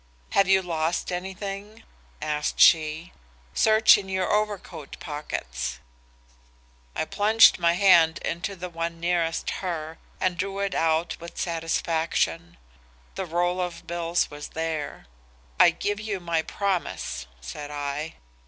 "'Have 0.31 0.47
you 0.47 0.63
lost 0.63 1.11
anything?' 1.11 1.83
asked 2.23 2.59
she. 2.59 3.11
'Search 3.53 3.99
in 3.99 4.09
your 4.09 4.31
overcoat 4.33 4.97
pockets.' 4.99 5.77
"I 6.95 7.05
plunged 7.05 7.59
my 7.59 7.73
hand 7.73 8.17
into 8.25 8.55
the 8.55 8.67
one 8.67 8.99
nearest 8.99 9.51
her 9.61 9.99
and 10.19 10.37
drew 10.37 10.57
it 10.57 10.73
out 10.73 11.17
with 11.19 11.37
satisfaction; 11.37 12.57
the 13.13 13.27
roll 13.27 13.61
of 13.61 13.85
bills 13.85 14.31
was 14.31 14.47
there. 14.57 15.05
'I 15.59 15.69
give 15.69 15.99
you 16.01 16.19
my 16.19 16.41
promise,' 16.41 17.27
said 17.39 17.69
I. 17.69 18.15